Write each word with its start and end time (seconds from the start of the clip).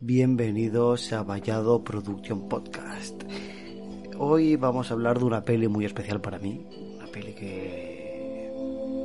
Bienvenidos 0.00 1.10
a 1.14 1.22
Vallado 1.22 1.82
Production 1.82 2.50
Podcast. 2.50 3.22
Hoy 4.18 4.56
vamos 4.56 4.90
a 4.90 4.94
hablar 4.94 5.18
de 5.18 5.24
una 5.24 5.42
peli 5.42 5.68
muy 5.68 5.86
especial 5.86 6.20
para 6.20 6.38
mí, 6.38 6.66
una 6.98 7.06
peli 7.06 7.32
que 7.32 8.52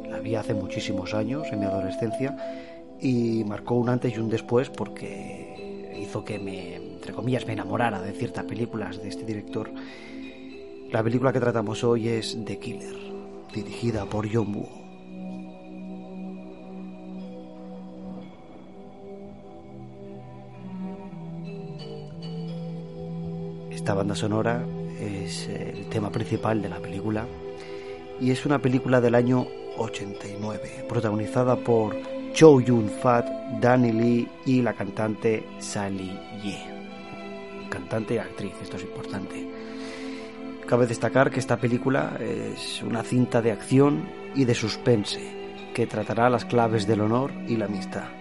la 0.10 0.20
vi 0.20 0.36
hace 0.36 0.54
muchísimos 0.54 1.14
años, 1.14 1.48
en 1.50 1.62
mi 1.62 1.66
adolescencia, 1.66 2.36
y 3.00 3.46
marcó 3.46 3.76
un 3.76 3.88
antes 3.88 4.14
y 4.14 4.20
un 4.20 4.30
después 4.30 4.70
porque 4.70 5.96
hizo 5.98 6.26
que 6.26 6.40
me, 6.40 6.76
entre 6.76 7.14
comillas, 7.14 7.48
me 7.48 7.54
enamorara 7.54 8.02
de 8.02 8.12
ciertas 8.12 8.44
películas 8.44 9.02
de 9.02 9.08
este 9.08 9.24
director. 9.24 9.72
La 10.92 11.02
película 11.02 11.32
que 11.32 11.40
tratamos 11.40 11.86
hoy 11.86 12.10
es 12.10 12.38
The 12.44 12.60
Killer, 12.60 12.98
dirigida 13.54 14.06
por 14.08 14.30
John 14.30 14.54
Woo. 14.54 14.81
Esta 23.82 23.96
banda 23.96 24.14
sonora 24.14 24.64
es 25.00 25.48
el 25.48 25.88
tema 25.90 26.12
principal 26.12 26.62
de 26.62 26.70
la 26.70 26.78
película 26.78 27.26
y 28.20 28.30
es 28.30 28.46
una 28.46 28.60
película 28.60 29.02
del 29.02 29.16
año 29.16 29.48
89, 29.76 30.86
protagonizada 30.88 31.56
por 31.56 31.96
Chow 32.32 32.62
Yun-fat, 32.62 33.26
Danny 33.60 33.92
Lee 33.92 34.28
y 34.46 34.62
la 34.62 34.74
cantante 34.74 35.44
Sally 35.58 36.12
Ye. 36.44 36.60
Cantante 37.72 38.14
y 38.14 38.18
actriz, 38.20 38.54
esto 38.62 38.78
es 38.78 38.84
importante. 38.84 39.50
Cabe 40.68 40.86
destacar 40.86 41.32
que 41.32 41.40
esta 41.40 41.58
película 41.58 42.20
es 42.20 42.84
una 42.84 43.02
cinta 43.02 43.42
de 43.42 43.52
acción 43.52 44.08
y 44.36 44.46
de 44.46 44.54
suspense 44.54 45.72
que 45.74 45.88
tratará 45.88 46.30
las 46.30 46.46
claves 46.46 46.86
del 46.86 47.02
honor 47.02 47.32
y 47.48 47.58
la 47.58 47.66
amistad. 47.66 48.21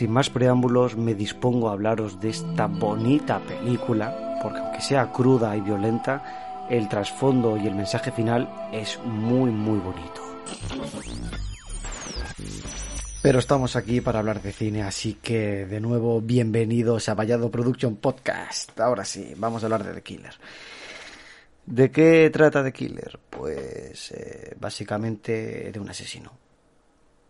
Sin 0.00 0.12
más 0.12 0.30
preámbulos, 0.30 0.96
me 0.96 1.14
dispongo 1.14 1.68
a 1.68 1.72
hablaros 1.72 2.18
de 2.22 2.30
esta 2.30 2.68
bonita 2.68 3.38
película, 3.40 4.38
porque 4.42 4.58
aunque 4.58 4.80
sea 4.80 5.12
cruda 5.12 5.54
y 5.54 5.60
violenta, 5.60 6.64
el 6.70 6.88
trasfondo 6.88 7.58
y 7.58 7.66
el 7.66 7.74
mensaje 7.74 8.10
final 8.10 8.48
es 8.72 8.98
muy 9.04 9.50
muy 9.50 9.78
bonito. 9.78 10.22
Pero 13.20 13.40
estamos 13.40 13.76
aquí 13.76 14.00
para 14.00 14.20
hablar 14.20 14.40
de 14.40 14.52
cine, 14.52 14.84
así 14.84 15.18
que 15.22 15.66
de 15.66 15.80
nuevo 15.80 16.22
bienvenidos 16.22 17.10
a 17.10 17.14
Vallado 17.14 17.50
Production 17.50 17.96
Podcast. 17.96 18.80
Ahora 18.80 19.04
sí, 19.04 19.34
vamos 19.36 19.62
a 19.62 19.66
hablar 19.66 19.84
de 19.84 19.92
The 19.92 20.02
Killer. 20.02 20.34
¿De 21.66 21.90
qué 21.90 22.30
trata 22.32 22.64
The 22.64 22.72
Killer? 22.72 23.20
Pues 23.28 24.12
eh, 24.12 24.56
básicamente 24.58 25.70
de 25.70 25.78
un 25.78 25.90
asesino. 25.90 26.32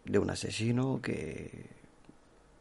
De 0.05 0.20
un 0.20 0.31
asesino 0.31 1.00
que 1.03 1.80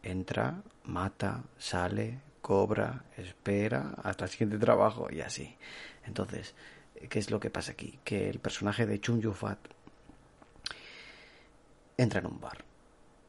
entra, 0.04 0.62
mata, 0.84 1.44
sale, 1.58 2.20
cobra, 2.42 3.04
espera 3.18 3.96
hasta 4.04 4.26
el 4.26 4.32
siguiente 4.32 4.58
trabajo 4.58 5.08
y 5.12 5.22
así. 5.22 5.56
Entonces, 6.06 6.56
¿qué 7.10 7.20
es 7.20 7.32
lo 7.32 7.40
que 7.40 7.50
pasa 7.50 7.74
aquí? 7.74 8.00
Que 8.04 8.30
el 8.30 8.40
personaje 8.40 8.86
de 8.86 9.00
Chung 9.00 9.22
Yufat 9.22 9.60
entra 11.98 12.20
en 12.20 12.28
un 12.28 12.40
bar, 12.40 12.64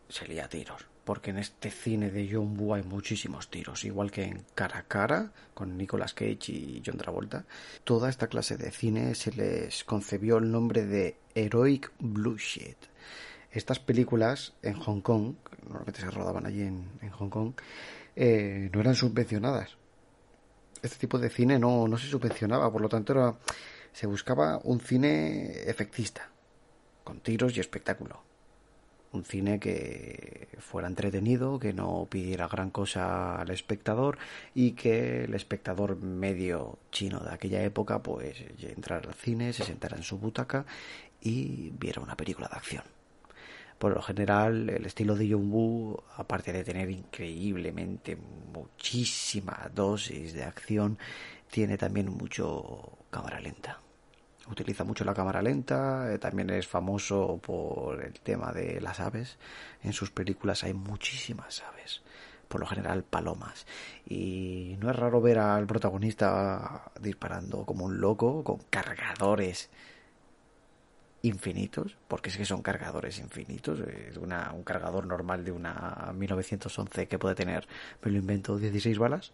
se 0.08 0.26
lía 0.26 0.48
tiros, 0.48 0.86
porque 1.04 1.30
en 1.30 1.38
este 1.38 1.70
cine 1.70 2.10
de 2.10 2.28
John 2.32 2.56
hay 2.72 2.82
muchísimos 2.82 3.50
tiros, 3.50 3.84
igual 3.84 4.10
que 4.10 4.22
en 4.22 4.44
Cara 4.54 4.78
a 4.78 4.82
Cara 4.84 5.32
con 5.54 5.76
Nicolas 5.76 6.14
Cage 6.14 6.52
y 6.52 6.82
John 6.86 6.96
Travolta. 6.96 7.44
Toda 7.84 8.08
esta 8.08 8.28
clase 8.28 8.56
de 8.56 8.70
cine 8.70 9.14
se 9.14 9.32
les 9.32 9.82
concebió 9.84 10.38
el 10.38 10.50
nombre 10.50 10.86
de 10.86 11.16
Heroic 11.34 11.91
Blue 11.98 12.38
Shit. 12.38 12.76
Estas 13.52 13.80
películas 13.80 14.54
en 14.62 14.74
Hong 14.74 15.00
Kong, 15.00 15.34
normalmente 15.64 16.00
se 16.00 16.10
rodaban 16.10 16.46
allí 16.46 16.62
en, 16.62 17.10
Hong 17.10 17.30
Kong, 17.30 17.52
eh, 18.16 18.70
no 18.72 18.80
eran 18.80 18.94
subvencionadas. 18.94 19.76
Este 20.82 20.98
tipo 20.98 21.18
de 21.18 21.30
cine 21.30 21.58
no, 21.58 21.88
no 21.88 21.98
se 21.98 22.06
subvencionaba, 22.06 22.70
por 22.72 22.80
lo 22.80 22.88
tanto 22.88 23.12
era, 23.12 23.36
se 23.92 24.06
buscaba 24.06 24.60
un 24.64 24.80
cine 24.80 25.69
efectista, 25.69 26.30
con 27.04 27.20
tiros 27.20 27.56
y 27.56 27.60
espectáculo 27.60 28.30
un 29.12 29.25
cine 29.25 29.58
que 29.58 30.48
fuera 30.58 30.88
entretenido, 30.88 31.58
que 31.58 31.72
no 31.72 32.06
pidiera 32.08 32.46
gran 32.48 32.70
cosa 32.70 33.41
al 33.41 33.50
espectador 33.50 34.19
y 34.54 34.72
que 34.72 35.25
el 35.25 35.34
espectador 35.34 35.96
medio 35.96 36.78
chino 36.92 37.20
de 37.20 37.30
aquella 37.30 37.62
época 37.62 38.02
pues 38.02 38.36
entrara 38.62 39.08
al 39.08 39.14
cine, 39.14 39.52
se 39.52 39.64
sentara 39.64 39.96
en 39.96 40.02
su 40.02 40.19
butaca 40.19 40.64
y 41.20 41.70
viera 41.70 42.00
una 42.00 42.16
película 42.16 42.48
de 42.48 42.56
acción. 42.56 43.00
Por 43.80 43.94
lo 43.94 44.02
general, 44.02 44.68
el 44.68 44.84
estilo 44.84 45.14
de 45.16 45.30
John 45.32 45.50
Woo, 45.50 46.04
aparte 46.18 46.52
de 46.52 46.64
tener 46.64 46.91
increíblemente 46.91 48.14
muchísima 48.52 49.70
dosis 49.74 50.34
de 50.34 50.44
acción, 50.44 50.98
tiene 51.50 51.78
también 51.78 52.10
mucho 52.10 52.98
cámara 53.10 53.40
lenta 53.40 53.80
utiliza 54.50 54.84
mucho 54.84 55.04
la 55.04 55.14
cámara 55.14 55.40
lenta, 55.40 56.12
eh, 56.12 56.19
también 56.19 56.50
es 56.50 56.66
famoso 56.66 57.40
por 57.42 58.02
el 58.02 58.12
tema 58.20 58.52
de 58.52 58.82
las 58.82 59.00
aves. 59.00 59.38
En 59.82 59.94
sus 59.94 60.10
películas 60.10 60.64
hay 60.64 60.74
muchísimas 60.74 61.62
aves, 61.62 62.02
por 62.48 62.60
lo 62.60 62.66
general 62.66 63.04
palomas. 63.04 63.66
Y 64.06 64.76
no 64.80 64.90
es 64.90 64.96
raro 64.96 65.22
ver 65.22 65.38
al 65.38 65.66
protagonista 65.66 66.90
disparando 67.00 67.64
como 67.64 67.86
un 67.86 68.00
loco 68.00 68.44
con 68.44 68.58
cargadores 68.69 69.70
infinitos, 71.22 71.97
porque 72.08 72.31
es 72.31 72.36
que 72.36 72.44
son 72.44 72.62
cargadores 72.62 73.19
infinitos. 73.19 73.81
Una, 74.20 74.53
un 74.53 74.62
cargador 74.62 75.06
normal 75.06 75.44
de 75.44 75.53
una 75.53 76.12
1911 76.14 77.08
que 77.08 77.19
puede 77.19 77.34
tener, 77.34 77.66
me 78.03 78.10
lo 78.10 78.19
invento, 78.19 78.56
16 78.56 78.98
balas. 78.98 79.32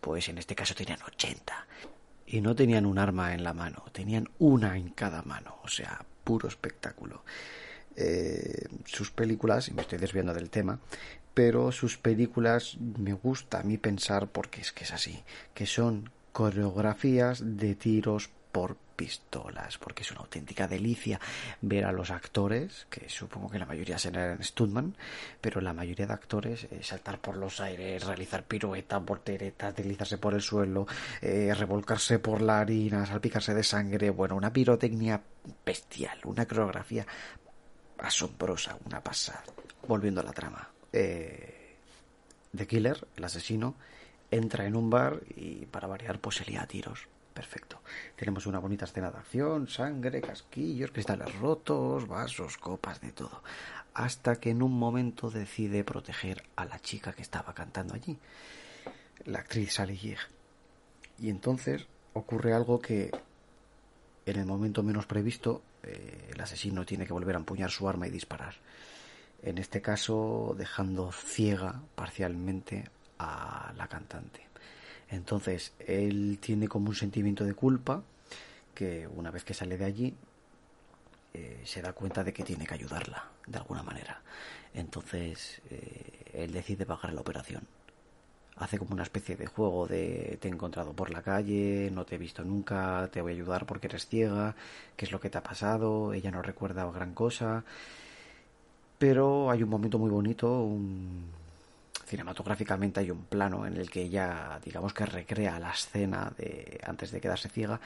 Pues 0.00 0.28
en 0.28 0.38
este 0.38 0.54
caso 0.54 0.74
tenían 0.74 1.00
80 1.02 1.66
y 2.26 2.40
no 2.40 2.54
tenían 2.54 2.86
un 2.86 2.98
arma 2.98 3.34
en 3.34 3.44
la 3.44 3.52
mano, 3.52 3.84
tenían 3.92 4.28
una 4.38 4.76
en 4.76 4.90
cada 4.90 5.22
mano, 5.22 5.56
o 5.62 5.68
sea, 5.68 6.04
puro 6.24 6.48
espectáculo. 6.48 7.24
Eh, 7.96 8.66
sus 8.86 9.10
películas, 9.10 9.68
y 9.68 9.74
me 9.74 9.82
estoy 9.82 9.98
desviando 9.98 10.32
del 10.32 10.48
tema, 10.48 10.78
pero 11.34 11.72
sus 11.72 11.98
películas 11.98 12.78
me 12.78 13.12
gusta 13.12 13.60
a 13.60 13.62
mí 13.64 13.78
pensar, 13.78 14.28
porque 14.28 14.60
es 14.60 14.72
que 14.72 14.84
es 14.84 14.92
así, 14.92 15.22
que 15.54 15.66
son 15.66 16.10
coreografías 16.32 17.42
de 17.44 17.74
tiros 17.74 18.30
por 18.52 18.76
pistolas, 19.00 19.78
porque 19.78 20.02
es 20.02 20.10
una 20.10 20.20
auténtica 20.20 20.68
delicia 20.68 21.18
ver 21.62 21.86
a 21.86 21.92
los 21.92 22.10
actores, 22.10 22.86
que 22.90 23.08
supongo 23.08 23.48
que 23.48 23.58
la 23.58 23.64
mayoría 23.64 23.96
serán 23.96 24.44
Stuntman, 24.44 24.94
pero 25.40 25.62
la 25.62 25.72
mayoría 25.72 26.06
de 26.06 26.12
actores 26.12 26.64
eh, 26.64 26.80
saltar 26.82 27.18
por 27.18 27.38
los 27.38 27.60
aires, 27.60 28.04
realizar 28.04 28.44
piruetas, 28.44 29.02
volteretas, 29.02 29.74
deslizarse 29.74 30.18
por 30.18 30.34
el 30.34 30.42
suelo, 30.42 30.86
eh, 31.22 31.54
revolcarse 31.56 32.18
por 32.18 32.42
la 32.42 32.60
harina, 32.60 33.06
salpicarse 33.06 33.54
de 33.54 33.62
sangre, 33.62 34.10
bueno, 34.10 34.36
una 34.36 34.52
pirotecnia 34.52 35.18
bestial, 35.64 36.18
una 36.24 36.44
coreografía 36.44 37.06
asombrosa, 38.00 38.76
una 38.84 39.02
pasada. 39.02 39.44
Volviendo 39.88 40.20
a 40.20 40.24
la 40.24 40.32
trama. 40.32 40.68
Eh, 40.92 41.76
The 42.54 42.66
Killer, 42.66 43.08
el 43.16 43.24
asesino, 43.24 43.76
entra 44.30 44.66
en 44.66 44.76
un 44.76 44.90
bar 44.90 45.20
y 45.34 45.64
para 45.64 45.88
variar 45.88 46.18
pues 46.18 46.36
se 46.36 46.44
lía 46.44 46.60
a 46.60 46.66
tiros 46.66 47.08
Perfecto. 47.40 47.80
Tenemos 48.16 48.44
una 48.44 48.58
bonita 48.58 48.84
escena 48.84 49.10
de 49.10 49.16
acción, 49.16 49.66
sangre, 49.66 50.20
casquillos, 50.20 50.90
cristales 50.90 51.34
rotos, 51.38 52.06
vasos, 52.06 52.58
copas, 52.58 53.00
de 53.00 53.12
todo. 53.12 53.42
Hasta 53.94 54.36
que 54.36 54.50
en 54.50 54.62
un 54.62 54.78
momento 54.78 55.30
decide 55.30 55.82
proteger 55.82 56.44
a 56.56 56.66
la 56.66 56.78
chica 56.80 57.14
que 57.14 57.22
estaba 57.22 57.54
cantando 57.54 57.94
allí, 57.94 58.18
la 59.24 59.38
actriz 59.38 59.72
Sally. 59.72 60.18
Y 61.18 61.30
entonces 61.30 61.86
ocurre 62.12 62.52
algo 62.52 62.78
que 62.78 63.10
en 64.26 64.36
el 64.38 64.44
momento 64.44 64.82
menos 64.82 65.06
previsto 65.06 65.62
eh, 65.82 66.32
el 66.34 66.40
asesino 66.42 66.84
tiene 66.84 67.06
que 67.06 67.14
volver 67.14 67.36
a 67.36 67.38
empuñar 67.38 67.70
su 67.70 67.88
arma 67.88 68.06
y 68.06 68.10
disparar. 68.10 68.56
En 69.42 69.56
este 69.56 69.80
caso 69.80 70.54
dejando 70.58 71.10
ciega 71.10 71.80
parcialmente 71.94 72.90
a 73.18 73.72
la 73.78 73.88
cantante. 73.88 74.49
Entonces, 75.10 75.72
él 75.86 76.38
tiene 76.40 76.68
como 76.68 76.90
un 76.90 76.94
sentimiento 76.94 77.44
de 77.44 77.54
culpa 77.54 78.02
que 78.74 79.08
una 79.08 79.30
vez 79.30 79.44
que 79.44 79.54
sale 79.54 79.76
de 79.76 79.84
allí 79.84 80.14
eh, 81.34 81.60
se 81.64 81.82
da 81.82 81.92
cuenta 81.92 82.24
de 82.24 82.32
que 82.32 82.44
tiene 82.44 82.66
que 82.66 82.74
ayudarla 82.74 83.28
de 83.46 83.58
alguna 83.58 83.82
manera. 83.82 84.20
Entonces, 84.74 85.60
eh, 85.70 86.30
él 86.34 86.52
decide 86.52 86.86
pagar 86.86 87.12
la 87.12 87.20
operación. 87.20 87.62
Hace 88.56 88.78
como 88.78 88.92
una 88.94 89.04
especie 89.04 89.36
de 89.36 89.46
juego 89.46 89.86
de 89.86 90.38
te 90.40 90.48
he 90.48 90.50
encontrado 90.50 90.92
por 90.92 91.10
la 91.10 91.22
calle, 91.22 91.90
no 91.92 92.04
te 92.04 92.16
he 92.16 92.18
visto 92.18 92.44
nunca, 92.44 93.08
te 93.12 93.20
voy 93.22 93.32
a 93.32 93.34
ayudar 93.34 93.66
porque 93.66 93.86
eres 93.86 94.06
ciega, 94.06 94.54
qué 94.96 95.06
es 95.06 95.12
lo 95.12 95.20
que 95.20 95.30
te 95.30 95.38
ha 95.38 95.42
pasado, 95.42 96.12
ella 96.12 96.30
no 96.30 96.42
recuerda 96.42 96.90
gran 96.90 97.14
cosa. 97.14 97.64
Pero 98.98 99.50
hay 99.50 99.62
un 99.62 99.70
momento 99.70 99.98
muy 99.98 100.10
bonito, 100.10 100.62
un 100.62 101.30
cinematográficamente 102.10 102.98
hay 102.98 103.10
un 103.12 103.24
plano 103.24 103.64
en 103.66 103.76
el 103.76 103.88
que 103.88 104.02
ella, 104.02 104.58
digamos 104.64 104.92
que 104.92 105.06
recrea 105.06 105.60
la 105.60 105.70
escena 105.70 106.32
de 106.36 106.80
antes 106.84 107.12
de 107.12 107.20
quedarse 107.20 107.48
ciega 107.48 107.80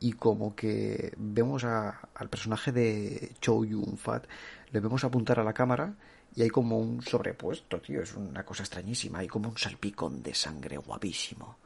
y 0.00 0.12
como 0.12 0.56
que 0.56 1.12
vemos 1.18 1.62
al 1.64 2.28
personaje 2.30 2.72
de 2.72 3.32
Chow 3.38 3.66
Yun 3.66 3.98
Fat, 3.98 4.24
le 4.72 4.80
vemos 4.80 5.04
apuntar 5.04 5.38
a 5.40 5.44
la 5.44 5.52
cámara 5.52 5.94
y 6.34 6.42
hay 6.42 6.48
como 6.48 6.78
un 6.78 7.02
sobrepuesto, 7.02 7.78
tío, 7.80 8.02
es 8.02 8.14
una 8.14 8.44
cosa 8.44 8.62
extrañísima, 8.62 9.18
hay 9.18 9.28
como 9.28 9.50
un 9.50 9.58
salpicón 9.58 10.22
de 10.22 10.34
sangre 10.34 10.78
guapísimo. 10.78 11.56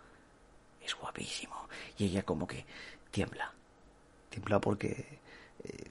Es 0.85 0.95
guapísimo. 0.95 1.69
Y 1.97 2.07
ella 2.07 2.25
como 2.25 2.47
que 2.47 2.65
tiembla. 3.11 3.53
Tiembla 4.31 4.61
porque 4.61 5.21
eh, 5.65 5.91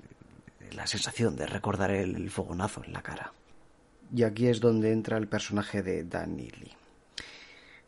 la 0.72 0.86
sensación 0.88 1.36
de 1.36 1.46
recordar 1.46 1.92
el 1.92 2.30
fogonazo 2.30 2.84
en 2.84 2.94
la 2.94 3.02
cara. 3.02 3.34
Y 4.12 4.24
aquí 4.24 4.48
es 4.48 4.60
donde 4.60 4.92
entra 4.92 5.18
el 5.18 5.28
personaje 5.28 5.84
de 5.84 6.04
Danny 6.04 6.50
Lee. 6.50 6.76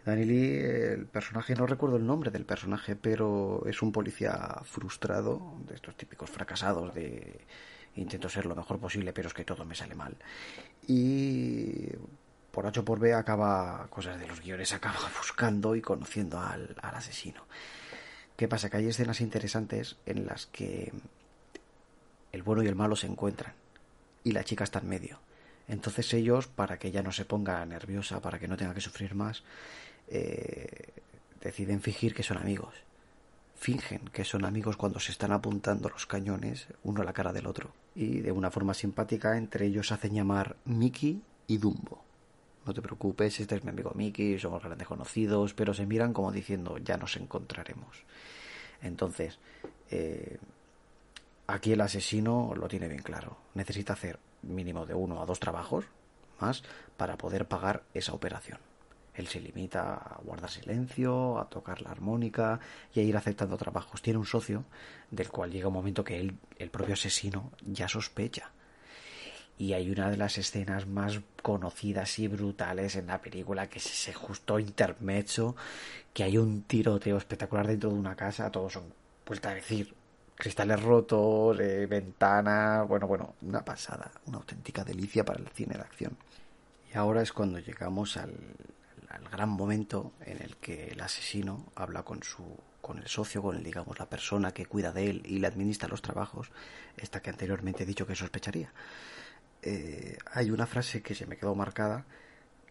Lee, 0.06 0.60
el 0.94 1.06
personaje, 1.06 1.56
no 1.56 1.66
recuerdo 1.66 1.98
el 1.98 2.06
nombre 2.06 2.32
del 2.32 2.46
personaje, 2.46 2.96
pero 2.96 3.64
es 3.66 3.82
un 3.82 3.92
policía 3.92 4.60
frustrado, 4.64 5.56
de 5.68 5.76
estos 5.76 5.96
típicos 5.96 6.30
fracasados 6.30 6.94
de 6.94 7.42
intento 7.96 8.30
ser 8.30 8.46
lo 8.46 8.56
mejor 8.56 8.80
posible, 8.80 9.14
pero 9.14 9.28
es 9.28 9.34
que 9.34 9.46
todo 9.46 9.66
me 9.66 9.76
sale 9.76 9.96
mal. 9.96 10.16
Y 10.88 11.90
por 12.52 12.66
H 12.68 12.84
por 12.84 13.00
B 13.00 13.14
acaba, 13.14 13.88
cosas 13.90 14.20
de 14.20 14.28
los 14.28 14.42
guiones, 14.42 14.74
acaba 14.74 15.00
buscando 15.18 15.76
y 15.76 15.82
conociendo 15.82 16.40
al, 16.40 16.76
al 16.82 16.96
asesino. 16.96 17.46
¿Qué 18.36 18.48
pasa? 18.48 18.70
Que 18.70 18.78
hay 18.78 18.88
escenas 18.88 19.22
interesantes 19.22 19.98
en 20.06 20.26
las 20.26 20.48
que 20.48 20.92
el 22.32 22.44
bueno 22.44 22.64
y 22.64 22.68
el 22.68 22.76
malo 22.76 22.96
se 22.96 23.08
encuentran 23.08 23.54
y 24.24 24.32
la 24.32 24.44
chica 24.44 24.64
está 24.64 24.80
en 24.80 24.90
medio 24.90 25.20
entonces 25.72 26.14
ellos, 26.14 26.48
para 26.48 26.78
que 26.78 26.90
ella 26.90 27.02
no 27.02 27.14
se 27.14 27.24
ponga 27.24 27.66
nerviosa, 27.66 28.20
para 28.20 28.38
que 28.38 28.50
no 28.50 28.58
tenga 28.58 28.74
que 28.74 28.82
sufrir 28.82 29.16
más, 29.16 29.42
eh, 30.10 30.90
deciden 31.40 31.80
fingir 31.80 32.14
que 32.14 32.24
son 32.24 32.38
amigos. 32.38 32.76
Fingen 33.56 34.10
que 34.12 34.26
son 34.26 34.44
amigos 34.44 34.76
cuando 34.76 35.00
se 35.00 35.14
están 35.14 35.32
apuntando 35.32 35.88
los 35.88 36.06
cañones 36.08 36.68
uno 36.84 37.04
a 37.04 37.06
la 37.06 37.14
cara 37.14 37.32
del 37.32 37.48
otro. 37.48 37.72
Y 37.96 38.20
de 38.20 38.34
una 38.34 38.52
forma 38.52 38.74
simpática 38.74 39.38
entre 39.38 39.66
ellos 39.66 39.94
hacen 39.94 40.14
llamar 40.14 40.58
Mickey 40.66 41.22
y 41.48 41.58
Dumbo. 41.58 42.04
No 42.66 42.74
te 42.74 42.82
preocupes, 42.82 43.40
este 43.40 43.56
es 43.56 43.64
mi 43.64 43.70
amigo 43.70 43.94
Mickey, 43.96 44.38
somos 44.40 44.62
grandes 44.62 44.90
conocidos, 44.90 45.54
pero 45.54 45.74
se 45.74 45.86
miran 45.86 46.12
como 46.12 46.34
diciendo 46.34 46.80
ya 46.80 46.98
nos 46.98 47.16
encontraremos. 47.16 48.04
Entonces, 48.82 49.40
eh, 49.90 50.38
aquí 51.48 51.72
el 51.72 51.80
asesino 51.80 52.54
lo 52.58 52.68
tiene 52.68 52.90
bien 52.90 53.04
claro. 53.04 53.38
Necesita 53.54 53.94
hacer 53.94 54.20
mínimo 54.42 54.86
de 54.86 54.94
uno 54.94 55.22
a 55.22 55.26
dos 55.26 55.40
trabajos 55.40 55.86
más 56.40 56.64
para 56.98 57.18
poder 57.18 57.48
pagar 57.48 57.84
esa 57.94 58.14
operación. 58.14 58.60
Él 59.14 59.28
se 59.28 59.42
limita 59.42 59.96
a 59.96 60.20
guardar 60.24 60.50
silencio, 60.50 61.40
a 61.40 61.50
tocar 61.50 61.82
la 61.82 61.92
armónica 61.92 62.60
y 62.94 63.02
a 63.02 63.04
ir 63.04 63.18
aceptando 63.18 63.58
trabajos. 63.58 64.02
Tiene 64.02 64.20
un 64.20 64.26
socio 64.26 64.64
del 65.10 65.30
cual 65.30 65.52
llega 65.52 65.68
un 65.68 65.74
momento 65.74 66.04
que 66.04 66.20
él, 66.20 66.38
el 66.58 66.70
propio 66.70 66.94
asesino, 66.94 67.52
ya 67.66 67.88
sospecha. 67.88 68.52
Y 69.58 69.74
hay 69.74 69.92
una 69.92 70.10
de 70.10 70.18
las 70.18 70.38
escenas 70.38 70.88
más 70.88 71.20
conocidas 71.44 72.18
y 72.20 72.28
brutales 72.28 72.96
en 72.96 73.08
la 73.08 73.22
película, 73.22 73.68
que 73.68 73.80
es 73.80 73.86
ese 73.86 74.14
justo 74.14 74.58
intermezzo, 74.58 75.56
que 76.14 76.24
hay 76.24 76.38
un 76.38 76.64
tiroteo 76.64 77.18
espectacular 77.18 77.68
dentro 77.68 77.90
de 77.90 78.00
una 78.00 78.16
casa, 78.16 78.50
todos 78.50 78.74
son, 78.74 78.94
vuelta 79.26 79.50
a 79.50 79.56
decir, 79.56 79.94
cristales 80.36 80.82
rotos, 80.82 81.60
eh, 81.60 81.86
ventanas, 81.86 82.88
bueno, 82.88 83.08
bueno, 83.08 83.36
una 83.42 83.64
pasada, 83.64 84.12
una 84.26 84.38
auténtica 84.38 84.84
delicia 84.84 85.24
para 85.24 85.40
el 85.40 85.48
cine 85.50 85.76
de 85.76 85.82
acción. 85.82 86.18
Y 86.94 86.98
ahora 86.98 87.22
es 87.22 87.32
cuando 87.32 87.60
llegamos 87.60 88.18
al, 88.18 88.34
gran 89.32 89.50
momento 89.50 90.12
en 90.26 90.42
el 90.42 90.58
que 90.58 90.90
el 90.90 91.00
asesino 91.00 91.66
habla 91.76 92.04
con 92.04 92.22
su 92.24 92.44
con 92.82 92.98
el 92.98 93.08
socio, 93.08 93.42
con 93.42 93.56
el 93.56 93.64
digamos 93.64 93.98
la 94.00 94.08
persona 94.08 94.54
que 94.54 94.66
cuida 94.66 94.92
de 94.92 95.10
él 95.10 95.22
y 95.26 95.40
le 95.40 95.48
administra 95.48 95.88
los 95.88 96.02
trabajos, 96.02 96.52
esta 96.98 97.22
que 97.22 97.30
anteriormente 97.30 97.84
he 97.84 97.86
dicho 97.86 98.08
que 98.08 98.16
sospecharía. 98.16 98.74
Eh, 99.62 100.18
hay 100.34 100.50
una 100.52 100.66
frase 100.66 101.02
que 101.02 101.16
se 101.16 101.28
me 101.28 101.38
quedó 101.38 101.56
marcada 101.56 102.06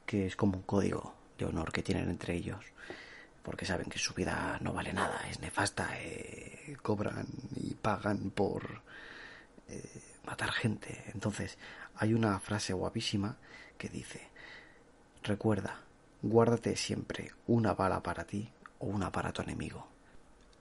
que 0.04 0.26
es 0.26 0.36
como 0.36 0.56
un 0.56 0.62
código 0.64 1.14
de 1.38 1.46
honor 1.46 1.72
que 1.72 1.82
tienen 1.82 2.10
entre 2.10 2.34
ellos 2.34 2.64
porque 3.42 3.64
saben 3.64 3.88
que 3.88 3.98
su 3.98 4.14
vida 4.14 4.58
no 4.60 4.72
vale 4.72 4.92
nada, 4.92 5.26
es 5.28 5.40
nefasta, 5.40 5.98
eh, 5.98 6.76
cobran 6.82 7.26
y 7.56 7.74
pagan 7.74 8.30
por 8.30 8.82
eh, 9.68 10.02
matar 10.24 10.52
gente. 10.52 11.04
Entonces, 11.14 11.58
hay 11.96 12.14
una 12.14 12.38
frase 12.40 12.72
guapísima 12.72 13.36
que 13.78 13.88
dice, 13.88 14.28
recuerda, 15.22 15.80
guárdate 16.22 16.76
siempre 16.76 17.32
una 17.46 17.74
bala 17.74 18.02
para 18.02 18.24
ti 18.24 18.50
o 18.78 18.86
una 18.86 19.10
para 19.10 19.32
tu 19.32 19.42
enemigo. 19.42 19.86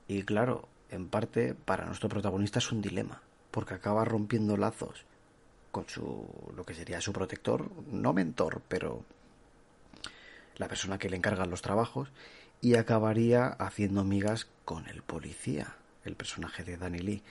Y 0.08 0.24
claro, 0.24 0.68
en 0.90 1.10
parte 1.10 1.54
para 1.54 1.86
nuestro 1.86 2.10
protagonista 2.10 2.60
es 2.60 2.72
un 2.72 2.82
dilema, 2.82 3.22
porque 3.52 3.74
acaba 3.74 4.06
rompiendo 4.06 4.58
lazos 4.58 5.06
con 5.72 5.88
su 5.88 6.28
lo 6.56 6.66
que 6.66 6.74
sería 6.74 7.02
su 7.02 7.14
protector, 7.14 7.70
no 7.92 8.14
mentor, 8.14 8.62
pero 8.68 9.04
la 10.58 10.68
persona 10.68 10.98
que 10.98 11.10
le 11.10 11.18
encarga 11.18 11.46
los 11.46 11.62
trabajos 11.62 12.10
y 12.62 12.76
acabaría 12.76 13.48
haciendo 13.48 14.04
migas 14.04 14.48
con 14.66 14.88
el 14.88 15.02
policía, 15.02 15.76
el 16.04 16.16
personaje 16.16 16.64
de 16.64 16.78
Danny 16.78 17.00
Lee. 17.00 17.24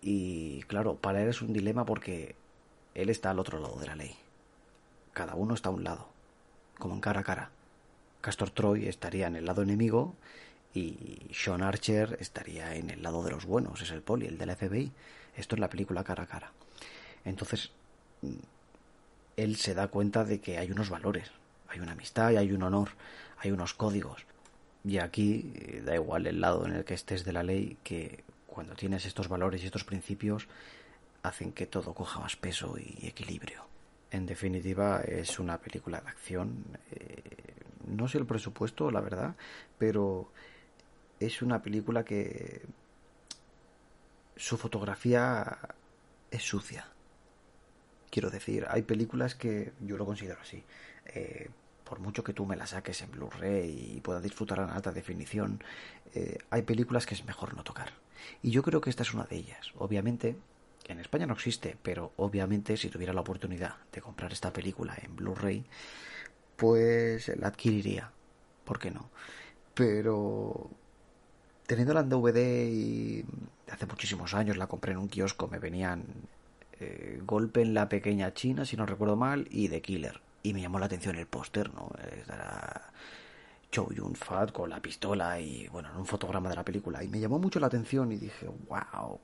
Y 0.00 0.62
claro, 0.64 0.96
para 0.96 1.22
él 1.22 1.28
es 1.28 1.42
un 1.42 1.52
dilema 1.52 1.84
porque 1.84 2.34
él 2.94 3.10
está 3.10 3.30
al 3.30 3.38
otro 3.38 3.60
lado 3.60 3.78
de 3.78 3.86
la 3.86 3.96
ley. 3.96 4.16
Cada 5.12 5.34
uno 5.34 5.54
está 5.54 5.68
a 5.68 5.72
un 5.72 5.84
lado, 5.84 6.08
como 6.78 6.94
en 6.94 7.00
cara 7.00 7.20
a 7.20 7.24
cara. 7.24 7.50
Castor 8.20 8.50
Troy 8.50 8.88
estaría 8.88 9.26
en 9.26 9.36
el 9.36 9.44
lado 9.44 9.62
enemigo 9.62 10.14
y 10.74 11.18
Sean 11.32 11.62
Archer 11.62 12.16
estaría 12.20 12.74
en 12.74 12.90
el 12.90 13.02
lado 13.02 13.22
de 13.22 13.30
los 13.30 13.44
buenos, 13.44 13.80
es 13.82 13.90
el 13.90 14.02
poli, 14.02 14.26
el 14.26 14.38
del 14.38 14.54
FBI. 14.54 14.92
Esto 15.36 15.54
es 15.54 15.60
la 15.60 15.70
película 15.70 16.04
cara 16.04 16.24
a 16.24 16.26
cara. 16.26 16.52
Entonces, 17.24 17.72
mm, 18.22 18.34
él 19.36 19.56
se 19.56 19.74
da 19.74 19.88
cuenta 19.88 20.24
de 20.24 20.40
que 20.40 20.58
hay 20.58 20.70
unos 20.70 20.88
valores, 20.88 21.30
hay 21.68 21.80
una 21.80 21.92
amistad 21.92 22.30
y 22.30 22.36
hay 22.36 22.52
un 22.52 22.62
honor, 22.62 22.90
hay 23.38 23.50
unos 23.50 23.74
códigos. 23.74 24.24
Y 24.86 24.98
aquí 24.98 25.52
eh, 25.56 25.82
da 25.84 25.96
igual 25.96 26.28
el 26.28 26.40
lado 26.40 26.64
en 26.64 26.72
el 26.72 26.84
que 26.84 26.94
estés 26.94 27.24
de 27.24 27.32
la 27.32 27.42
ley, 27.42 27.76
que 27.82 28.22
cuando 28.46 28.76
tienes 28.76 29.04
estos 29.04 29.28
valores 29.28 29.62
y 29.62 29.66
estos 29.66 29.82
principios 29.82 30.46
hacen 31.24 31.52
que 31.52 31.66
todo 31.66 31.92
coja 31.92 32.20
más 32.20 32.36
peso 32.36 32.76
y 32.78 33.04
equilibrio. 33.04 33.66
En 34.12 34.26
definitiva, 34.26 35.00
es 35.00 35.40
una 35.40 35.58
película 35.58 36.00
de 36.00 36.08
acción. 36.08 36.64
Eh, 36.92 37.20
no 37.88 38.06
sé 38.06 38.18
el 38.18 38.26
presupuesto, 38.26 38.92
la 38.92 39.00
verdad, 39.00 39.34
pero 39.76 40.30
es 41.18 41.42
una 41.42 41.60
película 41.60 42.04
que 42.04 42.62
su 44.36 44.56
fotografía 44.56 45.58
es 46.30 46.44
sucia. 46.44 46.86
Quiero 48.08 48.30
decir, 48.30 48.66
hay 48.70 48.82
películas 48.82 49.34
que 49.34 49.72
yo 49.80 49.96
lo 49.96 50.06
considero 50.06 50.40
así. 50.40 50.62
Eh, 51.06 51.50
por 51.88 52.00
mucho 52.00 52.24
que 52.24 52.32
tú 52.32 52.44
me 52.46 52.56
la 52.56 52.66
saques 52.66 53.00
en 53.02 53.12
Blu-ray 53.12 53.94
y 53.96 54.00
pueda 54.00 54.20
disfrutar 54.20 54.58
en 54.58 54.70
alta 54.70 54.90
definición, 54.90 55.62
eh, 56.14 56.38
hay 56.50 56.62
películas 56.62 57.06
que 57.06 57.14
es 57.14 57.24
mejor 57.24 57.54
no 57.54 57.62
tocar. 57.62 57.92
Y 58.42 58.50
yo 58.50 58.62
creo 58.62 58.80
que 58.80 58.90
esta 58.90 59.04
es 59.04 59.14
una 59.14 59.24
de 59.24 59.36
ellas. 59.36 59.72
Obviamente, 59.78 60.36
en 60.88 60.98
España 60.98 61.26
no 61.26 61.34
existe, 61.34 61.76
pero 61.82 62.12
obviamente 62.16 62.76
si 62.76 62.88
tuviera 62.88 63.12
la 63.12 63.20
oportunidad 63.20 63.76
de 63.92 64.00
comprar 64.00 64.32
esta 64.32 64.52
película 64.52 64.96
en 65.00 65.14
Blu-ray, 65.14 65.64
pues 66.56 67.28
la 67.38 67.48
adquiriría. 67.48 68.10
¿Por 68.64 68.80
qué 68.80 68.90
no? 68.90 69.08
Pero 69.72 70.68
teniéndola 71.68 72.00
en 72.00 72.08
DVD 72.08 72.68
y 72.68 73.24
hace 73.70 73.86
muchísimos 73.86 74.34
años 74.34 74.56
la 74.56 74.66
compré 74.66 74.92
en 74.92 74.98
un 74.98 75.08
kiosco, 75.08 75.46
me 75.46 75.60
venían 75.60 76.04
eh, 76.80 77.20
Golpe 77.24 77.62
en 77.62 77.74
la 77.74 77.88
pequeña 77.88 78.34
China, 78.34 78.64
si 78.64 78.76
no 78.76 78.86
recuerdo 78.86 79.14
mal, 79.14 79.46
y 79.50 79.68
The 79.68 79.82
Killer 79.82 80.26
y 80.46 80.54
me 80.54 80.60
llamó 80.60 80.78
la 80.78 80.86
atención 80.86 81.16
el 81.16 81.26
póster, 81.26 81.74
¿no? 81.74 81.90
Era 82.24 82.92
Chow 83.72 83.92
Yun 83.92 84.14
Fat 84.14 84.52
con 84.52 84.70
la 84.70 84.80
pistola 84.80 85.40
y, 85.40 85.66
bueno, 85.68 85.90
un 85.98 86.06
fotograma 86.06 86.48
de 86.48 86.54
la 86.54 86.64
película. 86.64 87.02
Y 87.02 87.08
me 87.08 87.18
llamó 87.18 87.40
mucho 87.40 87.58
la 87.58 87.66
atención 87.66 88.12
y 88.12 88.16
dije, 88.16 88.46
wow, 88.46 89.18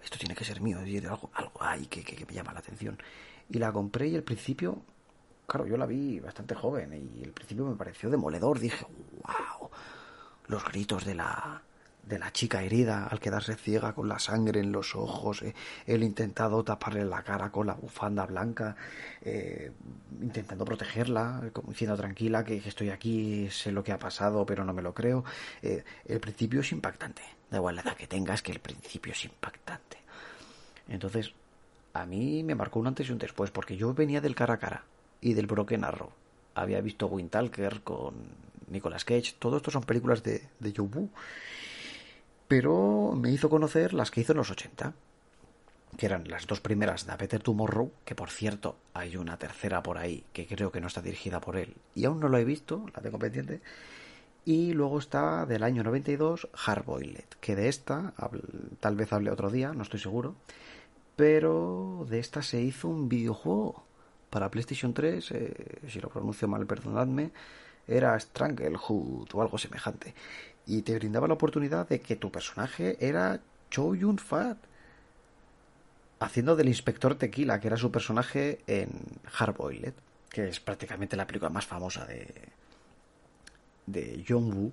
esto 0.00 0.18
tiene 0.18 0.36
que 0.36 0.44
ser 0.44 0.60
mío. 0.60 0.78
Algo, 0.78 1.30
algo 1.34 1.60
hay 1.60 1.86
que, 1.86 2.04
que, 2.04 2.24
me 2.24 2.32
llama 2.32 2.52
la 2.52 2.60
atención. 2.60 2.96
Y 3.48 3.58
la 3.58 3.72
compré 3.72 4.06
y 4.06 4.14
al 4.14 4.22
principio, 4.22 4.82
claro, 5.48 5.66
yo 5.66 5.76
la 5.76 5.86
vi 5.86 6.20
bastante 6.20 6.54
joven 6.54 6.92
y 6.92 7.24
al 7.24 7.32
principio 7.32 7.64
me 7.64 7.74
pareció 7.74 8.08
demoledor. 8.08 8.60
Dije, 8.60 8.86
wow, 9.24 9.68
los 10.46 10.64
gritos 10.64 11.04
de 11.04 11.16
la, 11.16 11.60
de 12.06 12.18
la 12.20 12.32
chica 12.32 12.62
herida 12.62 13.06
al 13.06 13.18
quedarse 13.18 13.56
ciega 13.56 13.92
con 13.92 14.08
la 14.08 14.18
sangre 14.18 14.60
en 14.60 14.70
los 14.70 14.94
ojos, 14.94 15.42
eh, 15.42 15.54
él 15.86 16.04
intentado 16.04 16.62
taparle 16.62 17.04
la 17.04 17.22
cara 17.22 17.50
con 17.50 17.66
la 17.66 17.74
bufanda 17.74 18.24
blanca, 18.26 18.76
eh, 19.22 19.72
intentando 20.22 20.64
protegerla, 20.64 21.50
como 21.52 21.70
diciendo 21.70 21.96
tranquila 21.96 22.44
que, 22.44 22.56
estoy 22.56 22.90
aquí, 22.90 23.50
sé 23.50 23.72
lo 23.72 23.82
que 23.82 23.92
ha 23.92 23.98
pasado, 23.98 24.46
pero 24.46 24.64
no 24.64 24.72
me 24.72 24.82
lo 24.82 24.94
creo. 24.94 25.24
Eh, 25.62 25.82
el 26.06 26.20
principio 26.20 26.60
es 26.60 26.70
impactante, 26.70 27.22
da 27.50 27.58
igual 27.58 27.74
la 27.74 27.82
edad 27.82 27.96
que 27.96 28.06
tengas, 28.06 28.40
que 28.40 28.52
el 28.52 28.60
principio 28.60 29.12
es 29.12 29.24
impactante. 29.24 29.98
Entonces, 30.88 31.32
a 31.92 32.06
mí 32.06 32.44
me 32.44 32.54
marcó 32.54 32.78
un 32.78 32.86
antes 32.86 33.08
y 33.08 33.12
un 33.12 33.18
después, 33.18 33.50
porque 33.50 33.76
yo 33.76 33.92
venía 33.94 34.20
del 34.20 34.36
cara 34.36 34.54
a 34.54 34.58
cara 34.58 34.84
y 35.20 35.34
del 35.34 35.46
Broken 35.46 35.82
Arrow. 35.82 36.10
había 36.54 36.80
visto 36.80 37.06
Wintalker 37.08 37.82
con 37.82 38.14
Nicolas 38.68 39.04
Cage. 39.04 39.34
Todo 39.38 39.56
esto 39.56 39.70
son 39.70 39.82
películas 39.82 40.22
de, 40.22 40.48
de 40.60 40.80
Wu. 40.80 41.10
Pero 42.48 43.12
me 43.16 43.30
hizo 43.30 43.50
conocer 43.50 43.92
las 43.92 44.10
que 44.10 44.20
hizo 44.20 44.32
en 44.32 44.38
los 44.38 44.50
80 44.50 44.94
que 45.96 46.06
eran 46.06 46.28
las 46.28 46.46
dos 46.46 46.60
primeras 46.60 47.06
de 47.06 47.12
A 47.12 47.16
Better 47.16 47.42
Tomorrow, 47.42 47.90
que 48.04 48.14
por 48.14 48.30
cierto 48.30 48.76
hay 48.94 49.16
una 49.16 49.38
tercera 49.38 49.82
por 49.82 49.98
ahí 49.98 50.24
que 50.32 50.46
creo 50.46 50.70
que 50.70 50.80
no 50.80 50.88
está 50.88 51.00
dirigida 51.00 51.40
por 51.40 51.56
él 51.56 51.74
y 51.94 52.04
aún 52.04 52.20
no 52.20 52.28
lo 52.28 52.38
he 52.38 52.44
visto, 52.44 52.86
la 52.94 53.02
tengo 53.02 53.18
pendiente. 53.18 53.60
Y 54.44 54.74
luego 54.74 54.98
está 54.98 55.44
del 55.44 55.64
año 55.64 55.82
92 55.82 56.48
Hardboiled, 56.52 57.24
que 57.40 57.56
de 57.56 57.68
esta 57.68 58.12
tal 58.78 58.94
vez 58.94 59.12
hable 59.12 59.30
otro 59.30 59.50
día, 59.50 59.72
no 59.72 59.82
estoy 59.82 59.98
seguro, 59.98 60.36
pero 61.16 62.06
de 62.08 62.20
esta 62.20 62.42
se 62.42 62.60
hizo 62.60 62.86
un 62.86 63.08
videojuego 63.08 63.82
para 64.30 64.50
PlayStation 64.50 64.94
3, 64.94 65.30
eh, 65.32 65.80
si 65.88 66.00
lo 66.00 66.10
pronuncio 66.10 66.46
mal, 66.46 66.66
perdonadme, 66.66 67.32
era 67.88 68.18
Stranglehood 68.18 69.28
o 69.32 69.42
algo 69.42 69.58
semejante. 69.58 70.14
Y 70.66 70.82
te 70.82 70.94
brindaba 70.94 71.28
la 71.28 71.34
oportunidad 71.34 71.88
de 71.88 72.00
que 72.00 72.16
tu 72.16 72.30
personaje 72.30 72.96
era 73.00 73.40
Cho 73.70 73.94
Yun 73.94 74.18
Fat 74.18 74.58
haciendo 76.18 76.56
del 76.56 76.68
inspector 76.68 77.14
Tequila, 77.14 77.60
que 77.60 77.68
era 77.68 77.76
su 77.76 77.90
personaje 77.90 78.60
en 78.66 78.88
Hardboiled, 79.24 79.92
que 80.30 80.48
es 80.48 80.60
prácticamente 80.60 81.16
la 81.16 81.26
película 81.26 81.50
más 81.50 81.66
famosa 81.66 82.04
de, 82.06 82.28
de 83.86 84.24
John 84.26 84.52
Woo. 84.52 84.72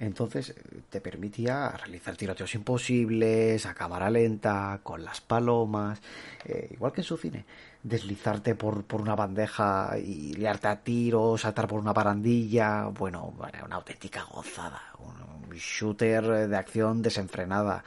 Entonces 0.00 0.54
te 0.88 1.02
permitía 1.02 1.68
realizar 1.68 2.16
tiroteos 2.16 2.54
imposibles, 2.54 3.66
a 3.66 3.74
cámara 3.74 4.08
lenta, 4.08 4.80
con 4.82 5.04
las 5.04 5.20
palomas, 5.20 6.00
eh, 6.46 6.70
igual 6.72 6.92
que 6.92 7.02
en 7.02 7.04
su 7.04 7.18
cine. 7.18 7.44
Deslizarte 7.82 8.54
por, 8.54 8.84
por 8.84 9.02
una 9.02 9.14
bandeja 9.14 9.98
y 9.98 10.32
liarte 10.32 10.68
a 10.68 10.80
tiros, 10.80 11.42
saltar 11.42 11.68
por 11.68 11.80
una 11.80 11.92
barandilla. 11.92 12.86
Bueno, 12.86 13.34
una 13.62 13.76
auténtica 13.76 14.24
gozada. 14.24 14.80
un 14.98 15.54
shooter 15.54 16.48
de 16.48 16.56
acción 16.56 17.02
desenfrenada. 17.02 17.84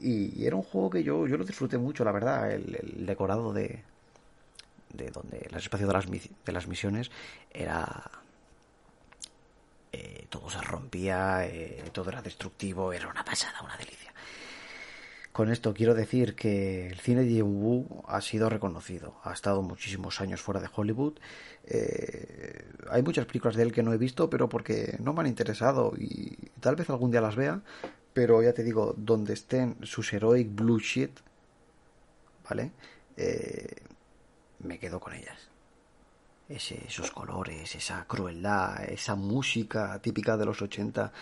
Y, 0.00 0.46
era 0.46 0.54
un 0.54 0.62
juego 0.62 0.90
que 0.90 1.02
yo, 1.02 1.26
yo 1.26 1.36
lo 1.36 1.44
disfruté 1.44 1.78
mucho, 1.78 2.04
la 2.04 2.12
verdad. 2.12 2.52
El, 2.52 3.04
decorado 3.06 3.52
de, 3.52 3.82
de 4.94 5.10
donde 5.10 5.48
el 5.50 5.56
espacio 5.56 5.88
de 5.88 5.92
las, 5.92 6.06
de 6.08 6.52
las 6.52 6.68
misiones 6.68 7.10
era 7.52 8.19
eh, 9.92 10.26
todo 10.28 10.48
se 10.50 10.60
rompía, 10.60 11.46
eh, 11.46 11.82
todo 11.92 12.10
era 12.10 12.22
destructivo, 12.22 12.92
era 12.92 13.08
una 13.08 13.24
pasada, 13.24 13.60
una 13.62 13.76
delicia. 13.76 14.12
Con 15.32 15.50
esto 15.50 15.74
quiero 15.74 15.94
decir 15.94 16.34
que 16.34 16.88
el 16.88 16.98
cine 17.00 17.22
de 17.22 17.28
Jim 17.28 17.46
Woo 17.46 18.04
ha 18.08 18.20
sido 18.20 18.48
reconocido, 18.50 19.14
ha 19.24 19.32
estado 19.32 19.62
muchísimos 19.62 20.20
años 20.20 20.40
fuera 20.40 20.60
de 20.60 20.68
Hollywood. 20.74 21.14
Eh, 21.64 22.64
hay 22.90 23.02
muchas 23.02 23.26
películas 23.26 23.56
de 23.56 23.62
él 23.62 23.72
que 23.72 23.82
no 23.82 23.92
he 23.92 23.98
visto, 23.98 24.28
pero 24.28 24.48
porque 24.48 24.96
no 25.00 25.12
me 25.12 25.20
han 25.20 25.26
interesado 25.28 25.92
y 25.96 26.36
tal 26.60 26.76
vez 26.76 26.90
algún 26.90 27.10
día 27.10 27.20
las 27.20 27.36
vea, 27.36 27.62
pero 28.12 28.42
ya 28.42 28.52
te 28.52 28.64
digo, 28.64 28.94
donde 28.96 29.34
estén 29.34 29.76
sus 29.82 30.12
heroic 30.12 30.48
blue 30.52 30.80
shit, 30.80 31.18
¿vale? 32.48 32.72
Me 34.58 34.78
quedo 34.78 35.00
con 35.00 35.14
ellas. 35.14 35.49
Esos 36.50 37.12
colores, 37.12 37.76
esa 37.76 38.04
crueldad, 38.06 38.82
esa 38.82 39.14
música 39.14 40.00
típica 40.02 40.36
de 40.36 40.44
los 40.44 40.60
80, 40.60 41.12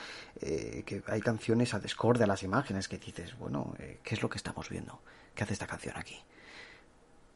eh, 0.40 0.82
que 0.86 1.02
hay 1.06 1.20
canciones 1.20 1.74
a 1.74 1.80
descorde 1.80 2.24
a 2.24 2.26
las 2.26 2.42
imágenes 2.42 2.88
que 2.88 2.96
dices, 2.96 3.36
bueno, 3.38 3.74
eh, 3.78 3.98
¿qué 4.02 4.14
es 4.14 4.22
lo 4.22 4.30
que 4.30 4.38
estamos 4.38 4.70
viendo? 4.70 5.02
¿Qué 5.34 5.44
hace 5.44 5.52
esta 5.52 5.66
canción 5.66 5.98
aquí? 5.98 6.16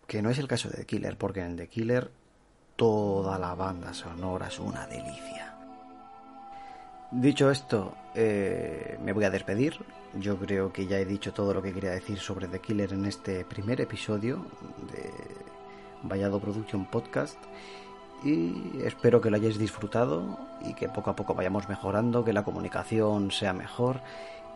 Que 0.06 0.22
no 0.22 0.30
es 0.30 0.38
el 0.38 0.49
caso 0.49 0.70
de 0.70 0.78
The 0.78 0.87
Killer, 0.87 1.18
porque 1.18 1.42
en 1.42 1.54
The 1.54 1.68
Killer 1.68 2.11
toda 2.76 3.38
la 3.38 3.54
banda 3.54 3.92
sonora 3.92 4.46
es 4.46 4.58
una 4.58 4.87
delicia. 4.87 5.54
Dicho 7.11 7.50
esto, 7.50 7.94
eh, 8.14 8.99
me 9.02 9.12
voy 9.12 9.25
a 9.25 9.30
despedir. 9.30 9.78
Yo 10.14 10.38
creo 10.38 10.72
que 10.72 10.87
ya 10.87 10.99
he 10.99 11.04
dicho 11.04 11.34
todo 11.34 11.52
lo 11.52 11.61
que 11.61 11.75
quería 11.75 11.90
decir 11.90 12.18
sobre 12.18 12.49
The 12.49 12.61
Killer 12.61 12.94
en 12.94 13.04
este 13.04 13.44
primer 13.44 13.82
episodio 13.82 14.46
de 14.90 15.51
Vallado 16.02 16.40
Production 16.40 16.87
Podcast. 16.87 17.38
Y 18.25 18.82
espero 18.85 19.21
que 19.21 19.30
lo 19.30 19.37
hayáis 19.37 19.59
disfrutado 19.59 20.38
y 20.64 20.75
que 20.75 20.88
poco 20.88 21.11
a 21.11 21.16
poco 21.16 21.35
vayamos 21.35 21.68
mejorando, 21.68 22.25
que 22.25 22.32
la 22.32 22.44
comunicación 22.44 23.30
sea 23.30 23.52
mejor 23.52 24.00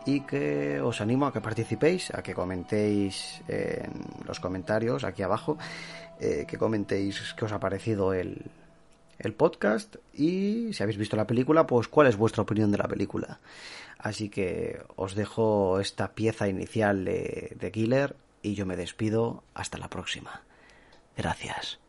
y 0.05 0.21
que 0.21 0.79
os 0.79 1.01
animo 1.01 1.25
a 1.25 1.33
que 1.33 1.41
participéis, 1.41 2.13
a 2.13 2.23
que 2.23 2.33
comentéis 2.33 3.41
en 3.49 3.91
los 4.25 4.39
comentarios 4.39 5.03
aquí 5.03 5.21
abajo, 5.21 5.57
eh, 6.19 6.45
que 6.47 6.57
comentéis 6.57 7.33
qué 7.35 7.43
os 7.43 7.51
ha 7.51 7.59
parecido 7.59 8.13
el, 8.13 8.45
el 9.19 9.33
podcast 9.33 9.97
y 10.13 10.71
si 10.71 10.81
habéis 10.81 10.97
visto 10.97 11.17
la 11.17 11.27
película, 11.27 11.67
pues 11.67 11.89
cuál 11.89 12.07
es 12.07 12.15
vuestra 12.15 12.43
opinión 12.43 12.71
de 12.71 12.77
la 12.77 12.87
película. 12.87 13.39
Así 13.97 14.29
que 14.29 14.79
os 14.95 15.13
dejo 15.13 15.81
esta 15.81 16.13
pieza 16.13 16.47
inicial 16.47 17.03
de, 17.03 17.55
de 17.59 17.71
Killer 17.71 18.15
y 18.41 18.53
yo 18.53 18.65
me 18.65 18.77
despido 18.77 19.43
hasta 19.53 19.77
la 19.77 19.89
próxima. 19.89 20.41
Gracias. 21.17 21.79